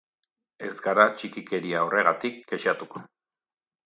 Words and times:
Ez 0.67 0.71
gara 0.85 1.03
txikikeria 1.19 1.83
horregatik 1.89 2.39
kexatuko. 2.53 3.03